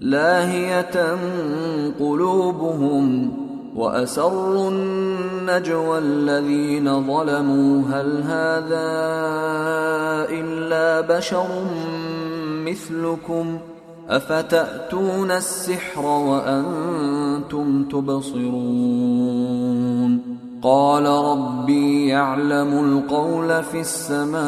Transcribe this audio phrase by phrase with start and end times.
[0.00, 1.16] لاهية
[2.00, 3.32] قلوبهم
[3.76, 7.82] وأسروا النجوى الذين ظلموا.
[7.92, 8.88] هل هذا
[10.30, 11.46] إلا بشر
[12.66, 13.58] مثلكم؟
[14.08, 19.58] أفتأتون السحر وأنتم تبصرون؟
[20.62, 24.38] قال ربي يعلم القول في السماء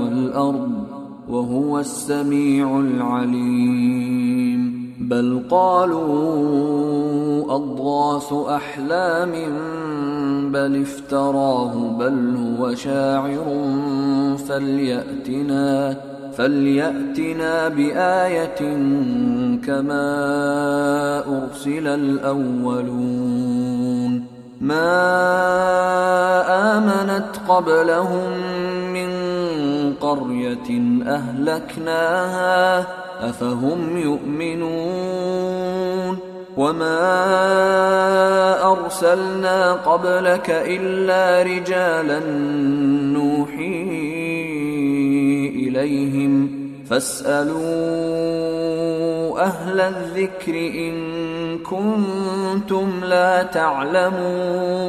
[0.00, 0.87] والأرض.
[1.28, 4.58] وهو السميع العليم.
[5.00, 6.08] بل قالوا
[7.54, 9.32] أضغاث أحلام
[10.52, 13.46] بل افتراه بل هو شاعر
[14.48, 15.96] فليأتنا
[16.36, 18.60] فليأتنا بآية
[19.66, 20.08] كما
[21.26, 23.58] أرسل الأولون.
[24.60, 24.90] ما
[26.76, 28.30] آمنت قبلهم
[28.92, 29.08] من
[30.00, 32.86] قرية أهلكناها
[33.30, 35.38] أفهم يؤمنون؟
[36.56, 37.02] وما
[38.72, 42.20] أرسلنا قبلك إلا رجالا
[43.12, 43.82] نوحي
[45.68, 46.58] إليهم.
[46.90, 47.58] فاسألوا
[49.40, 50.94] أهل الذكر إن
[51.58, 54.88] كنتم لا تعلمون.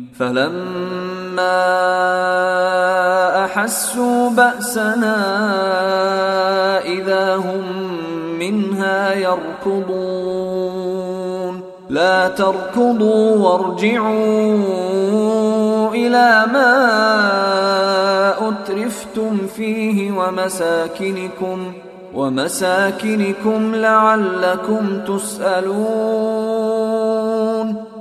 [0.19, 1.61] فلما
[3.45, 5.17] أحسوا بأسنا
[6.85, 7.63] إذا هم
[8.39, 10.51] منها يركضون.
[11.89, 14.71] لا تركضوا وارجعوا
[15.93, 16.73] إلى ما
[18.49, 21.73] أترفتم فيه ومساكنكم
[22.13, 26.31] ومساكنكم لعلكم تسألون.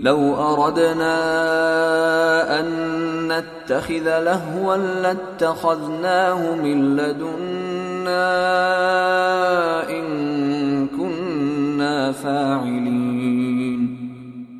[0.00, 1.10] لو أردنا
[2.60, 2.66] أن
[3.28, 8.30] نتخذ لهوا لاتخذناه من لدنا
[9.90, 13.96] إن كنا فاعلين.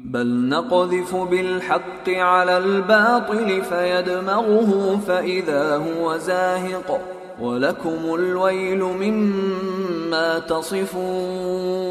[0.05, 7.01] بل نقذف بالحق على الباطل فيدمغه فإذا هو زاهق.
[7.41, 11.91] ولكم الويل مما تصفون.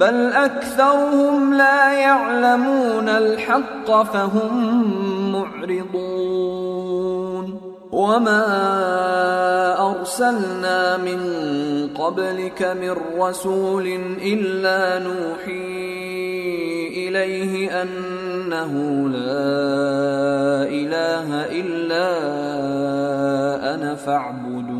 [0.00, 4.52] بل أكثرهم لا يعلمون الحق فهم
[5.32, 7.00] معرضون.
[7.92, 8.46] وما
[9.90, 11.20] أرسلنا من
[11.94, 13.86] قبلك من رسول
[14.22, 15.90] إلا نوحي
[17.08, 18.72] إليه أنه
[19.08, 21.28] لا إله
[21.60, 22.08] إلا
[23.74, 24.79] أنا فاعبدون.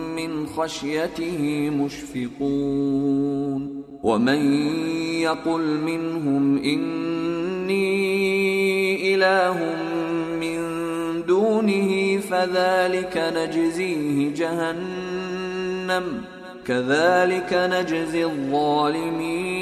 [0.15, 3.21] من خشيته مشفقون
[4.03, 4.63] ومن
[5.21, 7.91] يقل منهم إني
[9.15, 9.57] إله
[10.41, 10.61] من
[11.25, 16.05] دونه فذلك نجزيه جهنم
[16.65, 19.61] كذلك نجزي الظالمين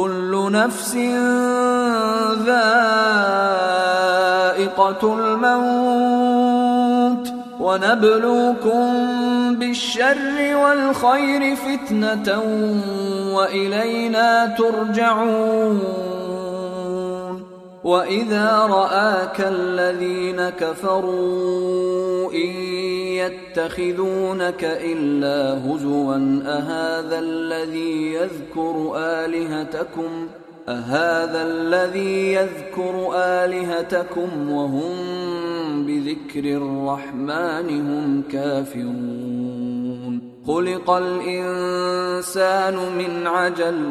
[0.00, 0.94] كل نفس
[2.46, 2.62] ذائقة
[5.18, 7.26] الموت
[7.60, 8.84] ونبلوكم
[9.54, 12.42] بالشر والخير فتنة
[13.34, 15.80] وإلينا ترجعون
[17.84, 22.50] واذا راك الذين كفروا ان
[23.20, 26.16] يتخذونك الا هزوا
[26.46, 30.28] اهذا الذي يذكر الهتكم
[30.68, 34.96] اهذا الذي يذكر الهتكم وهم
[35.86, 43.90] بذكر الرحمن هم كافرون خلق الانسان من عجل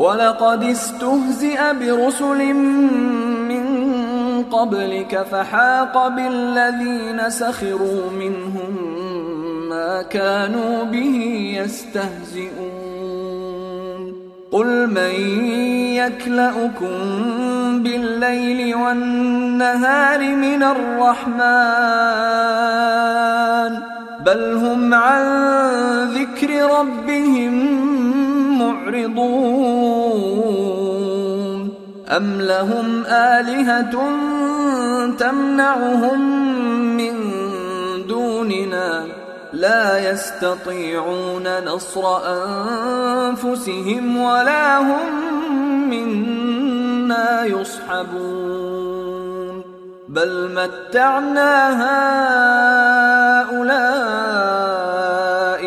[0.00, 2.54] ولقد استهزئ برسل
[3.52, 3.64] من
[4.42, 8.76] قبلك فحاق بالذين سخروا منهم
[9.68, 11.16] ما كانوا به
[11.62, 12.90] يستهزئون
[14.52, 15.14] قل من
[15.94, 16.96] يكلأكم
[17.82, 21.40] بالليل والنهار من الرحمن
[24.26, 25.24] بل هم عن
[26.04, 27.80] ذكر ربهم
[28.60, 30.00] معرضون.
[32.08, 33.90] أم لهم آلهة
[35.18, 36.20] تمنعهم
[36.96, 37.14] من
[38.08, 39.04] دوننا؟
[39.52, 45.10] لا يستطيعون نصر أنفسهم ولا هم
[45.90, 48.90] منا يصحبون.
[50.08, 51.52] بل متعنا
[53.42, 53.80] هؤلاء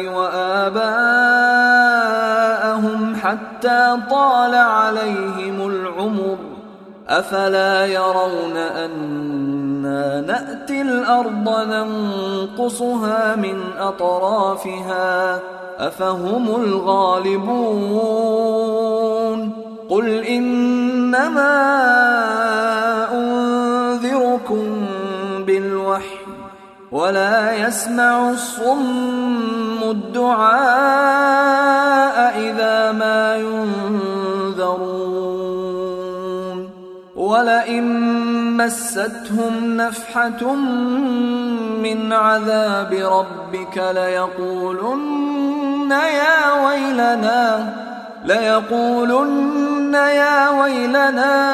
[0.07, 1.12] واباءهم
[3.63, 6.37] حتى طال عليهم العمر
[7.07, 15.39] أفلا يرون أنا نأتي الأرض ننقصها من أطرافها
[15.79, 17.53] أفهم الغالبون
[19.89, 21.53] قل إنما
[23.11, 23.62] انذركم
[26.93, 30.53] ولا يسمع الصم الدعاء
[32.39, 35.13] إذا ما ينذرون.
[37.15, 37.87] ولئن
[38.57, 40.55] مستهم نفحة
[41.83, 47.73] من عذاب ربك ليقولن يا ويلنا
[48.25, 51.53] ليقولن يا ويلنا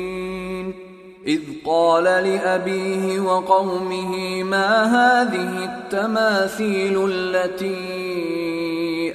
[1.31, 7.81] إذ قال لأبيه وقومه ما هذه التماثيل التي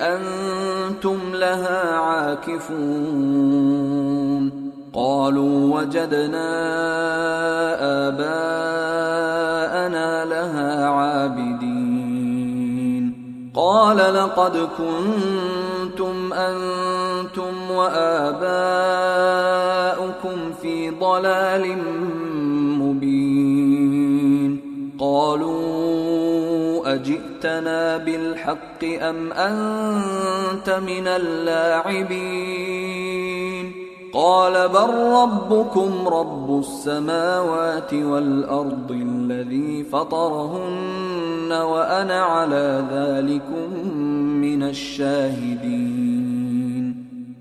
[0.00, 3.06] أنتم لها عاكفون؟
[4.94, 6.48] قالوا وجدنا
[8.08, 8.64] آباءنا
[10.24, 11.86] لها عابدين.
[13.54, 18.46] قال لقد كنتم أنتم وآباؤكم
[21.00, 21.78] ضلال
[22.82, 23.86] مبين.
[24.98, 32.76] قالوا أجئتنا بالحق أم أنت من اللاعبين؟
[34.12, 34.90] قال بل
[35.22, 43.88] ربكم رب السماوات والأرض الذي فطرهن وأنا على ذلكم
[44.40, 46.35] من الشاهدين.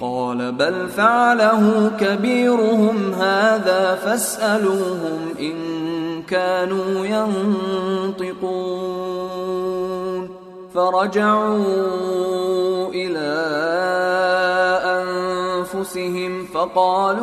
[0.00, 5.56] قال بل فعله كبيرهم هذا فاسألوهم إن
[6.22, 8.60] كانوا ينطقون.
[10.74, 11.60] فرجعوا
[12.88, 13.30] إلى
[15.80, 17.22] أنفسهم فقالوا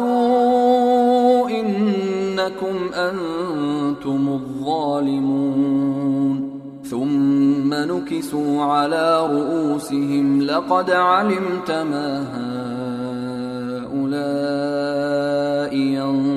[1.49, 5.77] إنكم أنتم الظالمون.
[6.83, 12.23] ثم نكسوا على رؤوسهم لقد علمت ما
[13.93, 16.36] هؤلاء ينطقون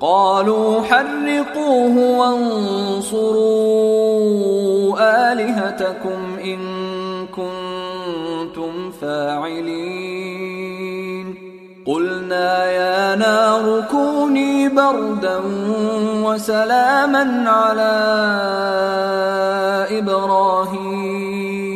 [0.00, 3.32] قالوا حرقوه وانصروا
[5.32, 6.58] آلهتكم إن
[7.26, 10.46] كنتم فاعلين.
[11.86, 15.40] قلنا يا نار كوني بردا
[16.24, 17.96] وسلاما على
[19.98, 21.75] إبراهيم.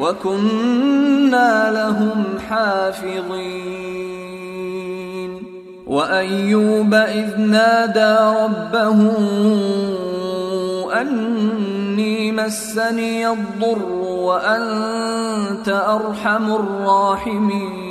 [0.00, 3.70] وكنا لهم حافظين.
[5.86, 8.98] وأيوب إذ نادى ربه
[11.00, 17.90] أني مسني الضر وأنت أرحم الراحمين.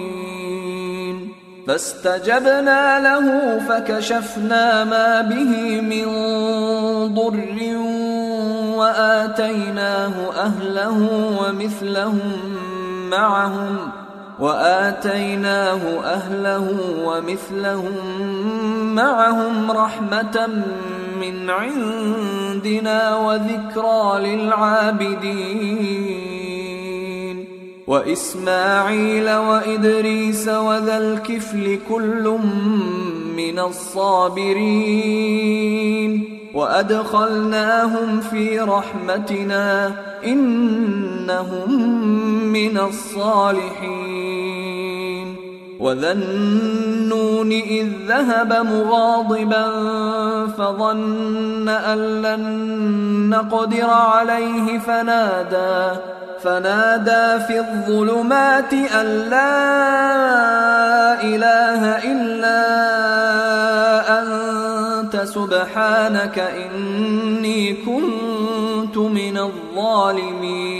[1.68, 6.06] فاستجبنا له فكشفنا ما به من
[7.14, 7.58] ضر
[8.80, 12.32] وآتيناه أهله ومثلهم
[13.10, 13.78] معهم
[14.40, 16.68] وآتيناه أهله
[17.04, 17.96] ومثلهم
[18.96, 20.50] معهم رحمة
[21.22, 26.20] من عندنا وذكرى للعابدين.
[27.88, 32.40] وإسماعيل وإدريس وذا الكفل كل
[33.38, 35.10] من الصابرين.
[36.54, 39.94] وأدخلناهم في رحمتنا
[40.26, 41.72] إنهم
[42.52, 44.69] من الصالحين.
[45.80, 49.66] وذا النون اذ ذهب مغاضبا
[50.58, 52.44] فظن ان لن
[53.30, 56.00] نقدر عليه فنادى
[56.44, 59.60] فنادى في الظلمات أن لا
[61.24, 62.62] إله إلا
[64.20, 70.80] أنت سبحانك إني كنت من الظالمين.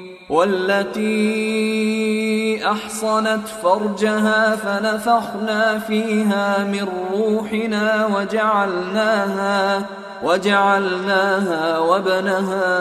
[0.31, 1.11] والتي
[2.71, 9.85] أحصنت فرجها فنفخنا فيها من روحنا وجعلناها
[10.23, 12.71] وجعلناها وابنها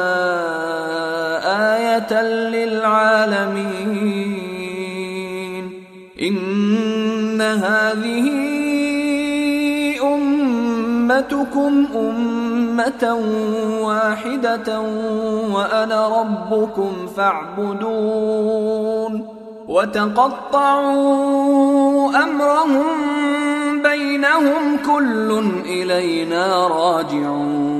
[1.77, 3.71] آية للعالمين.
[6.23, 8.31] إن هذه
[10.03, 12.40] أمتكم أمة
[13.83, 14.81] واحدة
[15.55, 18.61] وأنا ربكم فاعبدون
[19.69, 21.01] وتقطعوا
[22.23, 22.87] أمرهم
[23.83, 27.80] بينهم كل إلينا راجعون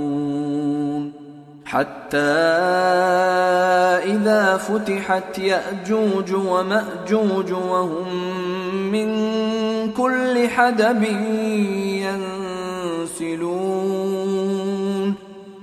[1.71, 2.17] حتى
[4.11, 8.25] إذا فتحت يأجوج ومأجوج وهم
[8.91, 9.11] من
[9.91, 11.03] كل حدب
[13.13, 14.21] ينسلون.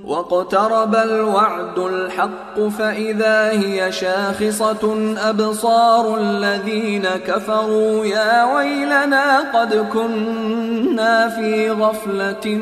[0.08, 12.60] واقترب الوعد الحق فإذا هي شاخصة أبصار الذين كفروا يا ويلنا قد كنا في غفلة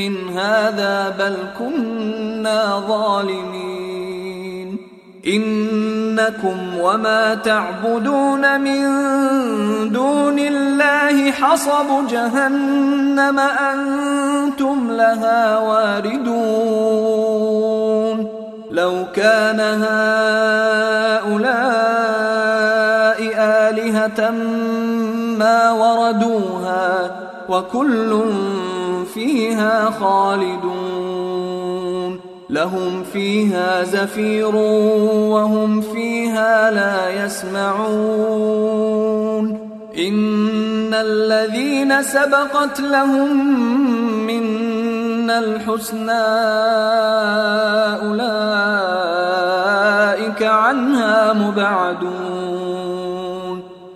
[0.00, 4.78] من هذا بل كنا ظالمين.
[5.26, 8.82] إنكم وما تعبدون من
[9.92, 17.20] دون الله حصب جهنم أنتم لها واردون.
[18.70, 20.00] لو كان هؤلاء
[23.38, 24.30] آلهة
[25.38, 28.20] ما وردوها وكل
[29.14, 31.40] فيها خالدون.
[32.50, 38.80] لهم فيها زفير وهم فيها لا يسمعون.
[39.98, 43.56] إن الذين سبقت لهم
[44.26, 46.12] منا الحسنى
[48.06, 48.82] أولئك
[50.42, 52.99] عنها مبعدون.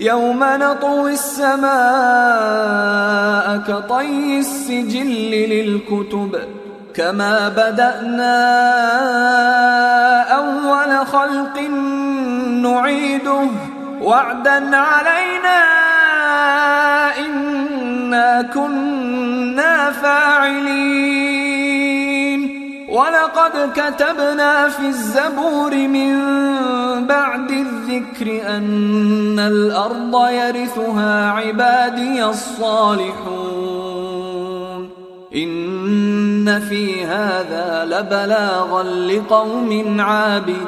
[0.00, 1.68] يوم نطوي السماء
[3.68, 6.40] كطي السجل للكتب
[6.94, 8.38] كما بدأنا
[10.22, 11.58] أول خلق
[12.48, 13.46] نعيده
[14.02, 15.60] وعدا علينا
[17.18, 21.28] إنا كنا فاعلين.
[22.88, 26.14] ولقد كتبنا في الزبور من
[27.88, 33.08] الذكر أن الأرض يرثها عبادي الصالحون.
[35.34, 40.58] إن في هذا لبلاغا لقوم عابدين.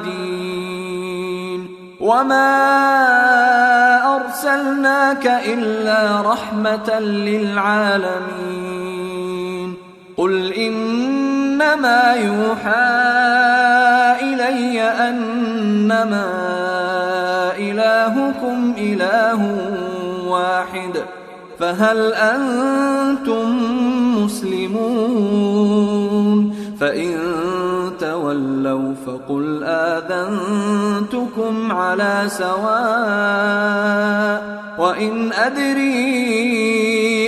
[2.00, 2.46] وما
[4.16, 8.50] أرسلناك إلا رحمة للعالمين.
[10.16, 12.90] قل إنما يوحى
[14.22, 16.26] إلي أنما
[17.60, 19.40] إلهكم إله
[20.26, 21.20] واحد ۖ
[21.60, 23.56] فهل أنتم
[24.24, 25.60] مسلمون؟
[26.80, 27.16] فإن
[28.00, 30.52] تولوا فقل آذنتكم
[31.72, 32.60] على سواء
[34.78, 36.00] وإن أدري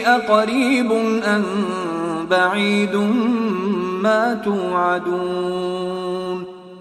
[0.07, 0.93] أقريب
[1.27, 1.45] أم
[2.31, 2.97] بعيد
[4.03, 6.02] ما توعدون.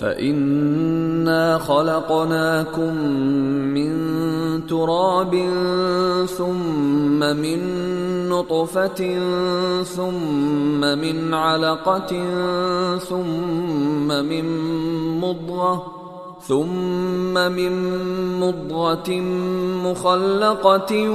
[0.00, 2.94] فإنا خلقناكم
[3.74, 3.92] من
[4.66, 5.34] تراب
[6.26, 7.58] ثم من
[8.28, 9.18] نطفة
[9.82, 12.10] ثم من علقة
[12.98, 14.44] ثم من
[15.20, 15.98] مضغة
[16.40, 17.72] ثم من
[18.40, 19.10] مضغة
[19.84, 21.10] مخلقة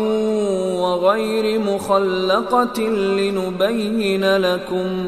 [0.82, 5.08] وغير مخلقة لنبين لكم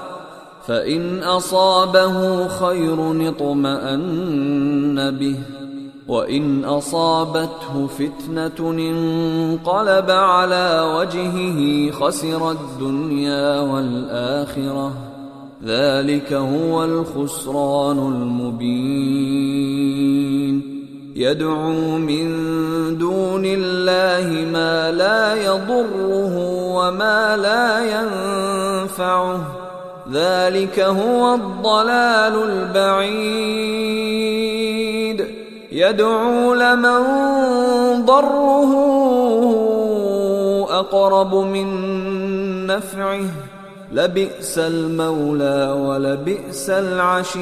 [0.67, 5.35] فإن أصابه خير اطمأن به
[6.07, 14.93] وإن أصابته فتنة انقلب على وجهه خسر الدنيا والآخرة.
[15.65, 19.61] ذلك هو الخسران المبين.
[21.15, 22.27] يدعو من
[22.97, 26.37] دون الله ما لا يضره
[26.75, 29.70] وما لا ينفعه.
[30.13, 33.91] ذلك هو الضلال البعيد.
[35.71, 37.01] يدعو لمن
[38.05, 38.71] ضره
[40.79, 41.67] أقرب من
[42.67, 43.21] نفعه.
[43.93, 47.41] لبئس المولى ولبئس العشير.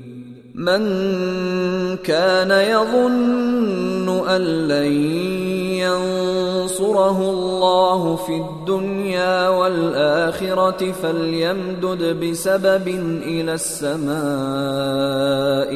[0.55, 0.83] من
[1.97, 4.91] كان يظن أن لن
[5.79, 12.87] ينصره الله في الدنيا والآخرة فليمدد بسبب
[13.23, 14.11] إلى السماء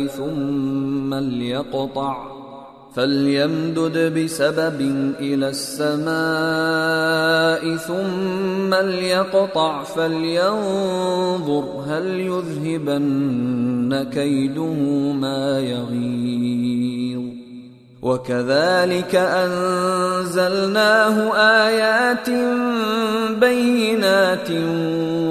[0.08, 2.35] ثم ليقطع
[2.96, 4.80] فليمدد بسبب
[5.20, 6.16] إلى السماء
[7.76, 14.74] ثم ليقطع فلينظر هل يذهبن كيده
[15.14, 17.22] ما يغيظ.
[18.02, 21.16] وكذلك أنزلناه
[21.68, 22.30] آيات
[23.40, 24.52] بينات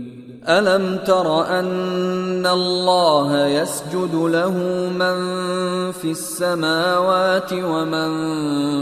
[0.49, 4.57] ألم تر أن الله يسجد له
[4.89, 5.17] من
[5.91, 8.11] في السماوات ومن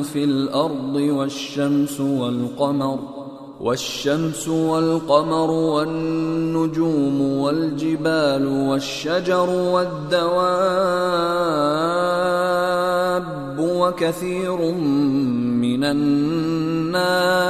[0.04, 3.00] في الأرض والشمس والقمر
[3.60, 10.40] والشمس والقمر والنجوم والجبال والشجر والدواب
[13.60, 14.72] وكثير
[15.62, 17.50] من الناس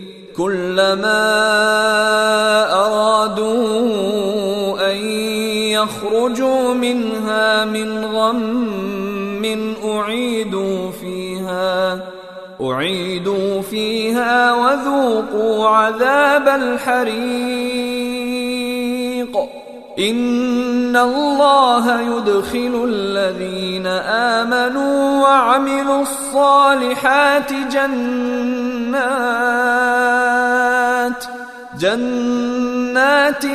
[0.37, 1.23] كلما
[2.73, 3.71] أرادوا
[4.91, 4.97] أن
[5.75, 11.99] يخرجوا منها من غم أعيدوا فيها
[12.61, 18.50] أعيدوا فيها وذوقوا عذاب الحريق.
[20.01, 23.87] إن الله يدخل الذين
[24.37, 28.31] آمنوا وعملوا الصالحات جنات
[31.79, 33.45] جنات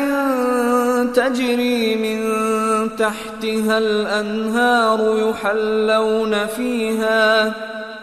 [1.16, 2.20] تجري من
[2.97, 7.53] تحتها الأنهار يحلون فيها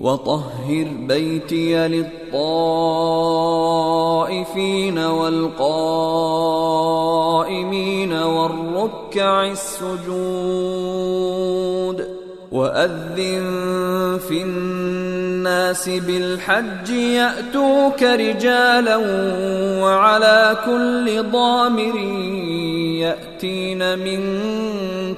[0.00, 2.18] وطهر بيتي للطائفين
[4.98, 5.72] والقائمين
[8.12, 10.06] والركع السجود
[12.52, 18.96] وأذن في الناس بالحج يأتوك رجالا
[19.82, 21.96] وعلى كل ضامر
[23.00, 24.44] يأتين من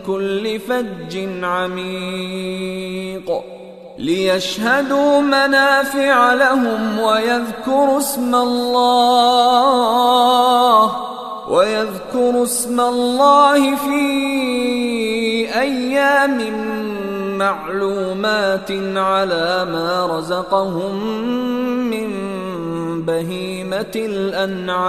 [0.07, 3.58] كل فج عميق
[3.99, 9.49] ليشهدوا منافع لهم ويذكروا اسم الله
[11.49, 14.01] ويذكروا اسم الله في
[15.61, 16.39] أيام
[17.39, 20.95] معلومات على ما رزقهم
[21.91, 22.09] من
[23.03, 24.89] بهيمة الأنعام.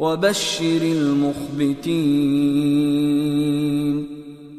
[0.00, 2.20] وبشر المخبتين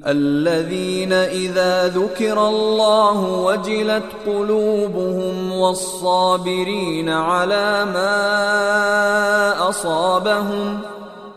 [0.07, 10.79] الذين إذا ذكر الله وجلت قلوبهم والصابرين على ما أصابهم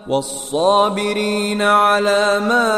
[0.08, 2.70] والصابرين على ما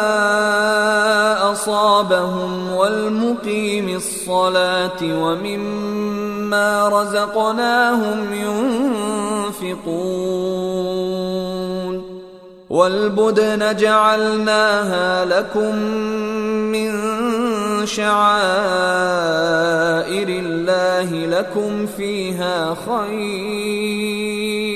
[1.52, 8.32] أصابهم والمقيم الصلاة ومما رزقناهم
[9.62, 10.16] ينفقون
[12.70, 15.76] والبدن جعلناها لكم
[16.72, 16.92] من
[17.86, 18.16] شعائر
[20.28, 24.75] الله لكم فيها خير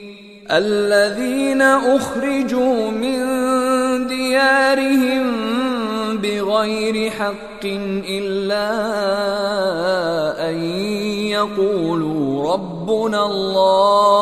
[0.51, 3.17] الذين أخرجوا من
[4.07, 5.27] ديارهم
[6.17, 7.65] بغير حق
[8.09, 8.69] إلا
[10.49, 10.55] أن
[11.31, 14.21] يقولوا ربنا الله.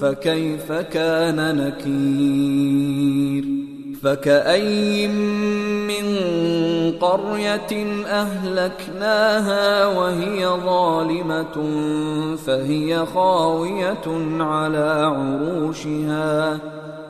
[0.00, 3.44] فكيف كان نكير؟
[4.02, 5.08] فكأي
[5.88, 6.06] من
[7.00, 7.72] قرية
[8.06, 11.56] أهلكناها وهي ظالمة
[12.46, 14.06] فهي خاوية
[14.40, 16.60] على عروشها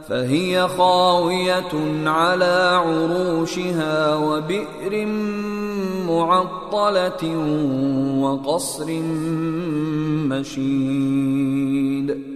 [0.09, 1.73] فهي خاوية
[2.07, 5.07] على عروشها وبئر
[6.09, 7.37] معطلة
[8.21, 8.87] وقصر
[10.29, 12.36] مشيد.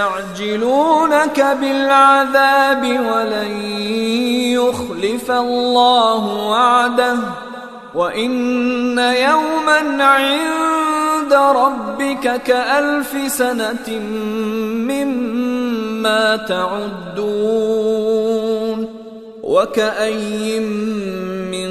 [0.00, 0.76] ويستعجلونك
[1.60, 3.52] بالعذاب ولن
[4.56, 7.16] يخلف الله وعده
[7.94, 13.88] وإن يوما عند ربك كألف سنة
[14.88, 17.50] مما تعدون
[19.42, 20.60] وكأي
[21.50, 21.70] من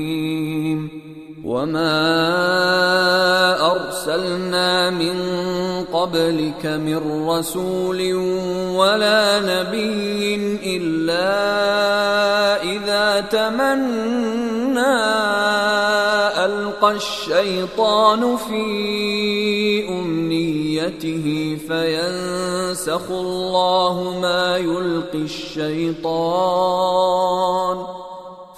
[1.51, 1.99] وما
[3.71, 5.17] ارسلنا من
[5.93, 8.13] قبلك من رسول
[8.79, 10.35] ولا نبي
[10.77, 11.33] الا
[12.63, 14.95] اذا تمنى
[16.45, 18.63] ألقى الشيطان في
[19.89, 26.91] أمنيته فينسخ الله ما يلقي الشيطان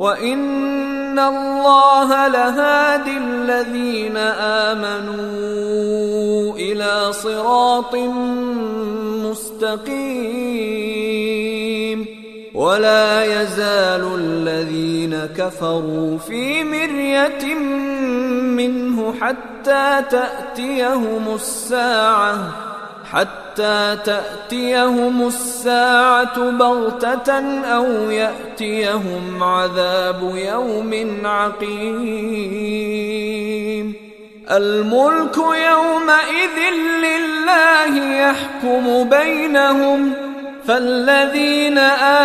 [0.00, 4.16] وان الله لهادي الذين
[4.76, 7.94] امنوا إلى صراط
[9.28, 10.30] مستقيم
[12.54, 17.54] ولا يزال الذين كفروا في مريه
[18.56, 22.69] منه حتى تاتيهم الساعة
[23.12, 32.50] حتى تأتيهم الساعة بغتة أو يأتيهم عذاب يوم عقيم.
[34.50, 36.58] الملك يومئذ
[37.02, 40.12] لله يحكم بينهم
[40.66, 41.78] فالذين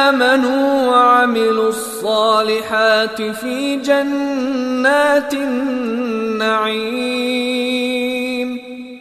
[0.03, 7.25] آمنوا وعملوا الصالحات في جنات النعيم.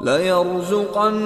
[0.00, 1.20] ليرزقنهم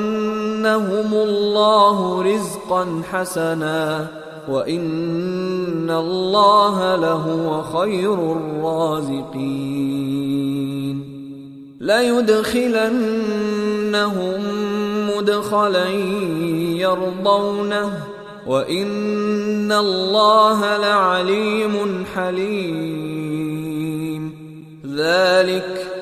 [1.14, 4.06] الله رزقا حسنا
[4.48, 9.52] وان الله لهو خير الرازقين
[11.80, 13.02] ليدخلنهم
[15.16, 15.88] مدخلا
[16.78, 17.92] يرضونه
[18.46, 23.42] وان الله لعليم حليم
[24.96, 26.01] ذلك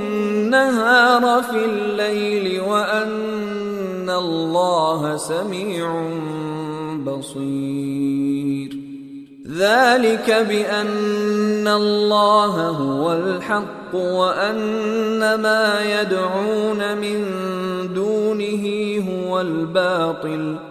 [1.41, 6.09] في الليل وأن الله سميع
[7.05, 8.77] بصير.
[9.57, 17.23] ذلك بأن الله هو الحق وأن ما يدعون من
[17.93, 18.65] دونه
[19.09, 20.70] هو الباطل.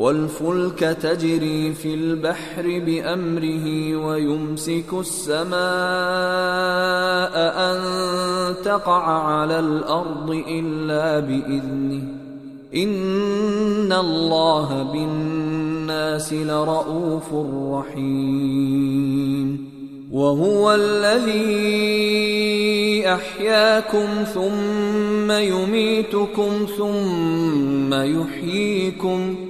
[0.00, 5.52] والفلك تجري في البحر بأمره ويمسك السماء
[7.36, 7.80] أن
[8.64, 12.02] تقع على الأرض إلا بإذنه.
[12.74, 17.34] إن الله بالناس لرءوف
[17.72, 19.70] رحيم.
[20.12, 22.00] وهو الذي
[23.08, 29.49] أحياكم ثم يميتكم ثم يحييكم.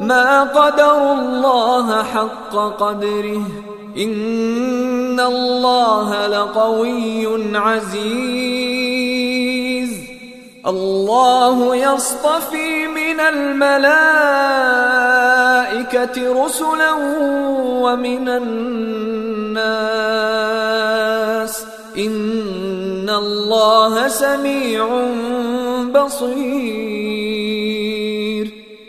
[0.00, 3.42] ما قدروا الله حق قدره.
[3.96, 8.90] إن الله لقوي عزيز.
[10.66, 13.84] الله يصطفي من الملائكة
[16.44, 16.92] رسلا
[17.82, 19.60] ومن الناس.
[21.98, 24.88] إن الله سميع
[25.94, 27.39] بصير.